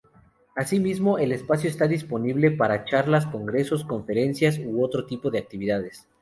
[0.55, 6.07] Asimismo, el espacio está disponible para charlas, congresos, conferencias u otro tipo de actividades.